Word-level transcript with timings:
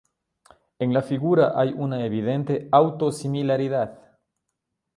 En 0.79 0.93
la 0.95 1.03
figura 1.03 1.53
hay 1.55 1.73
una 1.77 2.03
evidente 2.03 2.67
auto-similaridad. 2.71 4.17